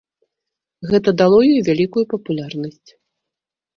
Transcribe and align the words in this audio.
Гэта 0.91 1.13
дало 1.21 1.39
ёй 1.53 1.61
вялікую 1.69 2.03
папулярнасць. 2.15 2.89